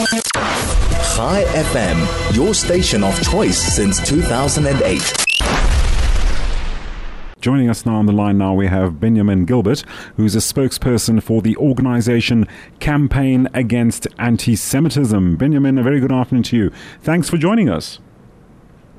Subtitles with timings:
[0.00, 5.12] Chai FM, your station of choice since 2008.
[7.42, 9.84] Joining us now on the line now we have Benjamin Gilbert,
[10.16, 12.46] who's a spokesperson for the organization
[12.78, 15.36] Campaign Against Anti-Semitism.
[15.36, 16.70] Benjamin, a very good afternoon to you.
[17.02, 17.98] Thanks for joining us.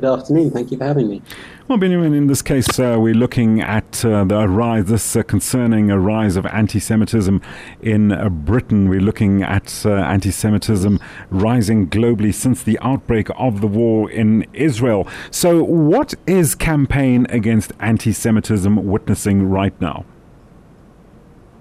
[0.02, 0.50] Good afternoon.
[0.50, 1.22] Thank you for having me.
[1.68, 5.92] Well, Benjamin, in this case, uh, we're looking at uh, the rise, this uh, concerning
[5.92, 7.40] a rise of anti Semitism
[7.82, 8.90] in uh, Britain.
[8.90, 11.00] We're looking at uh, anti Semitism
[11.30, 15.08] rising globally since the outbreak of the war in Israel.
[15.30, 20.04] So, what is Campaign Against Anti Semitism witnessing right now?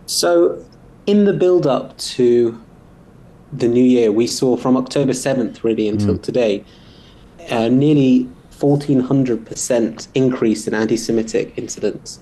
[0.06, 0.64] So,
[1.06, 2.58] in the build up to
[3.52, 6.22] the new year, we saw from October 7th, really, until mm.
[6.22, 6.64] today,
[7.50, 8.28] uh, nearly
[8.60, 12.20] 1,400% increase in anti Semitic incidents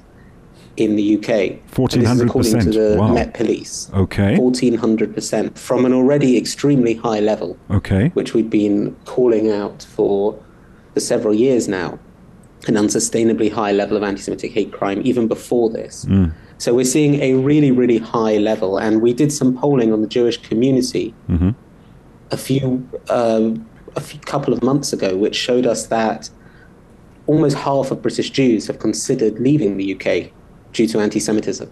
[0.77, 1.61] in the UK.
[1.73, 2.27] 1,400%.
[2.27, 3.13] according to the wow.
[3.13, 3.91] Met Police.
[3.93, 4.37] Okay.
[4.37, 7.59] 1,400% from an already extremely high level.
[7.71, 8.11] Okay.
[8.11, 10.41] Which we've been calling out for,
[10.95, 11.99] for several years now.
[12.67, 16.05] An unsustainably high level of anti Semitic hate crime, even before this.
[16.05, 16.33] Mm.
[16.59, 18.79] So we're seeing a really, really high level.
[18.79, 21.51] And we did some polling on the Jewish community mm-hmm.
[22.31, 26.31] a few um, a few, couple of months ago, which showed us that
[27.27, 30.33] almost half of British Jews have considered leaving the UK
[30.73, 31.71] due to anti Semitism.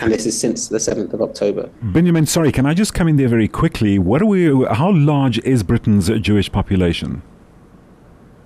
[0.00, 1.68] And this is since the 7th of October.
[1.82, 3.98] Benjamin, sorry, can I just come in there very quickly?
[3.98, 7.22] What are we, how large is Britain's Jewish population?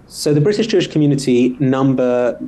[0.06, 2.40] So the British Jewish community number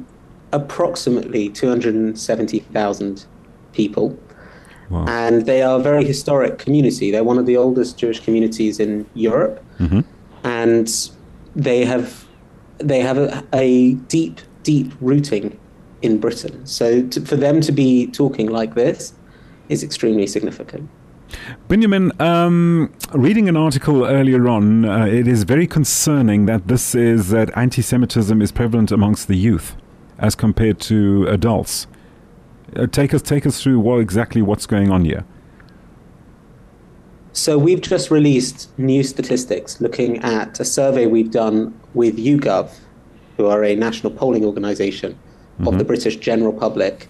[0.52, 3.26] approximately 270,000
[3.74, 4.18] people.
[4.88, 5.04] Wow.
[5.06, 7.10] And they are a very historic community.
[7.10, 9.62] They're one of the oldest Jewish communities in Europe.
[9.78, 10.00] Mm-hmm
[10.44, 11.11] and
[11.55, 12.25] they have
[12.78, 15.58] they have a, a deep deep rooting
[16.03, 16.64] in Britain.
[16.67, 19.14] So to, for them to be talking like this
[19.69, 20.89] is extremely significant.
[21.69, 27.28] Benjamin, um, reading an article earlier on, uh, it is very concerning that this is
[27.31, 29.77] that anti-Semitism is prevalent amongst the youth
[30.19, 31.87] as compared to adults.
[32.77, 35.25] Uh, take us take us through what exactly what's going on here.
[37.38, 42.69] So we've just released new statistics looking at a survey we've done with YouGov,
[43.37, 45.69] who are a national polling organization mm-hmm.
[45.69, 47.06] of the British general public.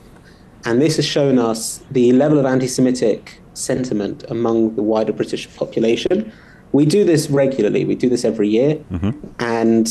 [0.67, 5.49] And this has shown us the level of anti Semitic sentiment among the wider British
[5.56, 6.31] population.
[6.72, 8.75] We do this regularly, we do this every year.
[8.93, 9.28] Mm-hmm.
[9.38, 9.88] And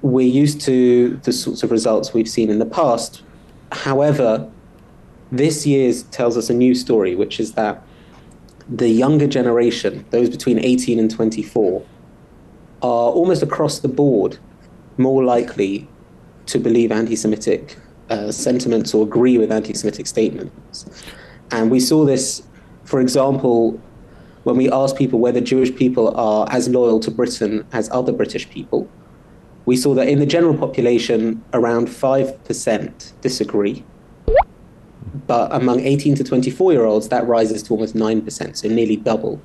[0.00, 3.22] we're used to the sorts of results we've seen in the past.
[3.72, 4.50] However,
[5.30, 7.82] this year tells us a new story, which is that
[8.68, 11.84] the younger generation, those between 18 and 24,
[12.82, 14.38] are almost across the board
[14.96, 15.88] more likely
[16.46, 17.76] to believe anti Semitic
[18.10, 20.86] uh, sentiments or agree with anti Semitic statements.
[21.50, 22.42] And we saw this,
[22.84, 23.80] for example,
[24.44, 28.48] when we asked people whether Jewish people are as loyal to Britain as other British
[28.48, 28.88] people.
[29.66, 33.84] We saw that in the general population, around 5% disagree
[35.28, 39.40] but among 18 to 24 year olds, that rises to almost 9%, so nearly double.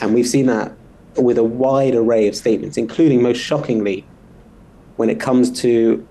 [0.00, 0.72] And we've seen that
[1.16, 4.06] with a wide array of statements, including, most shockingly,
[4.96, 6.06] when it comes to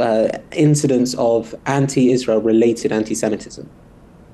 [0.00, 3.70] uh, incidents of anti Israel related anti Semitism.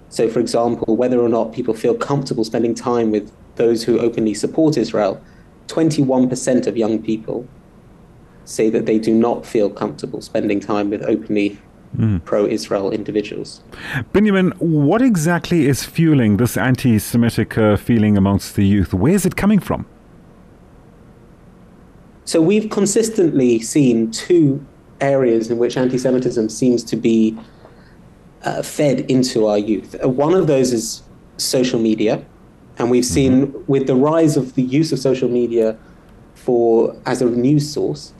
[0.09, 4.33] So, for example, whether or not people feel comfortable spending time with those who openly
[4.33, 5.22] support Israel,
[5.69, 7.47] 21% of young people
[8.47, 11.59] say that they do not feel comfortable spending time with openly
[12.00, 12.25] mm.
[12.25, 13.62] pro Israel individuals.
[14.12, 18.94] Benjamin, what exactly is fueling this anti Semitic uh, feeling amongst the youth?
[18.94, 19.87] Where is it coming from?
[22.25, 24.65] So we've consistently seen two
[25.00, 27.37] areas in which anti Semitism seems to be
[28.43, 29.97] uh, fed into our youth.
[30.03, 31.03] Uh, one of those is
[31.37, 32.25] social media.
[32.78, 33.65] And we've seen mm-hmm.
[33.66, 35.77] with the rise of the use of social media
[36.34, 38.15] for as a news source,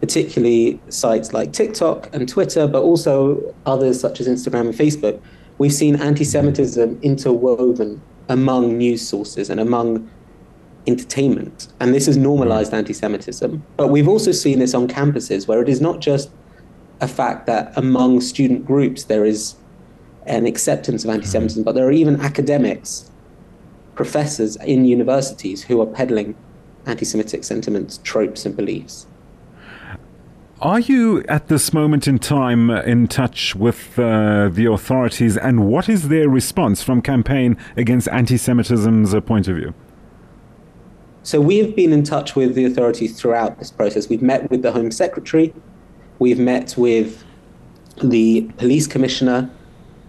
[0.00, 5.20] particularly sites like TikTok and Twitter, but also others such as Instagram and Facebook,
[5.58, 10.10] we've seen anti Semitism interwoven among news sources and among
[10.86, 11.68] entertainment.
[11.80, 13.62] And this has normalized anti Semitism.
[13.76, 16.30] But we've also seen this on campuses where it is not just
[17.00, 19.54] a fact that among student groups there is
[20.26, 23.10] an acceptance of anti Semitism, but there are even academics,
[23.94, 26.34] professors in universities who are peddling
[26.86, 29.06] anti Semitic sentiments, tropes, and beliefs.
[30.62, 35.88] Are you at this moment in time in touch with uh, the authorities, and what
[35.88, 39.72] is their response from campaign against anti-Semitism's uh, point of view?
[41.22, 44.10] So we've been in touch with the authorities throughout this process.
[44.10, 45.54] We've met with the Home Secretary,
[46.18, 47.24] we've met with
[48.02, 49.48] the Police Commissioner,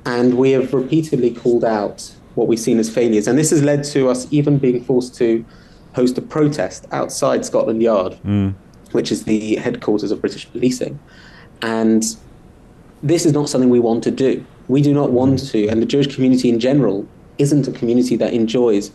[0.06, 3.26] and we have repeatedly called out what we've seen as failures.
[3.26, 5.46] And this has led to us even being forced to
[5.96, 8.54] host a protest outside Scotland Yard, mm.
[8.94, 11.00] Which is the headquarters of British policing.
[11.62, 12.04] And
[13.04, 14.46] this is not something we want to do.
[14.68, 17.08] We do not want to, and the Jewish community in general
[17.38, 18.92] isn't a community that enjoys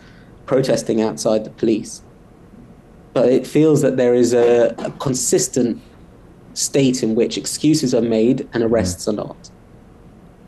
[0.47, 2.03] protesting outside the police.
[3.13, 5.83] But it feels that there is a, a consistent
[6.55, 9.51] state in which excuses are made and arrests are not.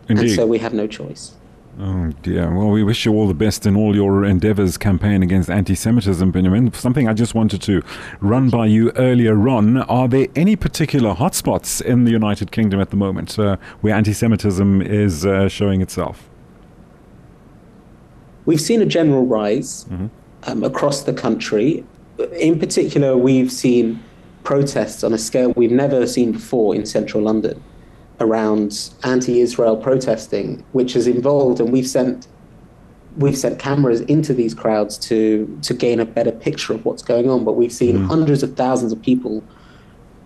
[0.08, 0.22] Indeed.
[0.22, 1.32] And so we have no choice.
[1.80, 2.52] Oh dear.
[2.52, 6.72] Well, we wish you all the best in all your endeavors campaign against anti-Semitism, Benjamin.
[6.72, 7.82] Something I just wanted to
[8.20, 9.78] run by you earlier on.
[9.82, 14.82] Are there any particular hotspots in the United Kingdom at the moment uh, where anti-Semitism
[14.82, 16.28] is uh, showing itself?
[18.44, 20.06] We've seen a general rise mm-hmm.
[20.50, 21.84] um, across the country.
[22.32, 24.02] In particular, we've seen
[24.42, 27.62] protests on a scale we've never seen before in central London
[28.20, 32.26] around anti-Israel protesting, which has involved, and we've sent
[33.16, 37.28] we've sent cameras into these crowds to to gain a better picture of what's going
[37.28, 37.44] on.
[37.44, 38.06] But we've seen mm.
[38.06, 39.42] hundreds of thousands of people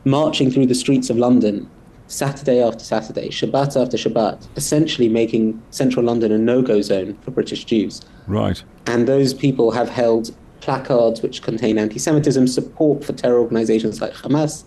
[0.04, 1.68] marching through the streets of London,
[2.08, 7.64] Saturday after Saturday, Shabbat after Shabbat, essentially making central London a no-go zone for British
[7.64, 8.02] Jews.
[8.26, 8.62] Right.
[8.86, 14.64] And those people have held placards which contain anti-Semitism, support for terror organizations like Hamas,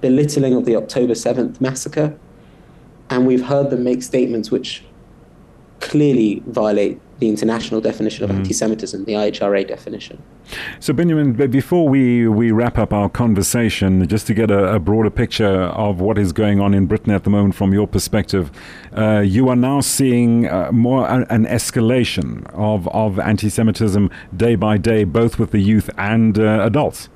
[0.00, 2.18] belittling of the October 7th massacre,
[3.10, 4.84] and we've heard them make statements which
[5.80, 8.36] clearly violate the international definition of mm.
[8.36, 10.22] anti Semitism, the IHRA definition.
[10.78, 15.10] So, Benjamin, before we, we wrap up our conversation, just to get a, a broader
[15.10, 18.50] picture of what is going on in Britain at the moment from your perspective,
[18.96, 24.54] uh, you are now seeing uh, more uh, an escalation of, of anti Semitism day
[24.54, 27.08] by day, both with the youth and uh, adults.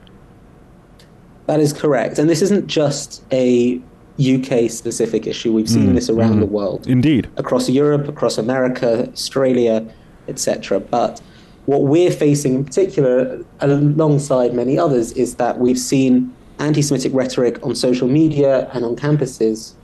[1.46, 2.18] That is correct.
[2.18, 3.80] And this isn't just a
[4.20, 5.52] UK specific issue.
[5.52, 6.86] We've seen mm, this around mm, the world.
[6.86, 7.28] Indeed.
[7.36, 9.86] Across Europe, across America, Australia,
[10.28, 10.80] etc.
[10.80, 11.20] But
[11.66, 17.64] what we're facing in particular, alongside many others, is that we've seen anti Semitic rhetoric
[17.64, 19.74] on social media and on campuses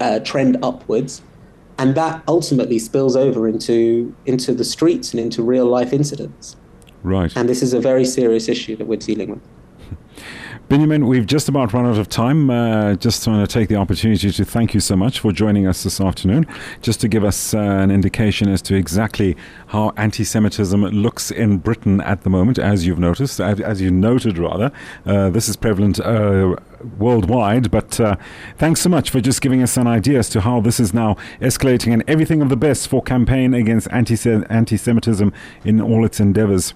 [0.00, 1.22] uh, trend upwards.
[1.78, 6.56] And that ultimately spills over into, into the streets and into real life incidents.
[7.02, 7.34] Right.
[7.36, 9.40] And this is a very serious issue that we're dealing with.
[10.72, 12.48] Benjamin, we've just about run out of time.
[12.48, 15.82] Uh, just want to take the opportunity to thank you so much for joining us
[15.82, 16.46] this afternoon,
[16.80, 19.36] just to give us uh, an indication as to exactly
[19.66, 24.38] how anti Semitism looks in Britain at the moment, as you've noticed, as you noted
[24.38, 24.72] rather.
[25.04, 26.56] Uh, this is prevalent uh,
[26.96, 28.16] worldwide, but uh,
[28.56, 31.16] thanks so much for just giving us an idea as to how this is now
[31.42, 35.34] escalating and everything of the best for campaign against anti Semitism
[35.66, 36.72] in all its endeavors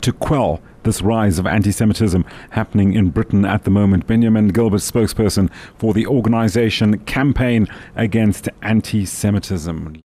[0.00, 4.06] to quell this rise of anti Semitism happening in Britain at the moment.
[4.06, 7.66] Benjamin Gilbert, spokesperson for the organization Campaign
[7.96, 9.96] Against Anti Semitism.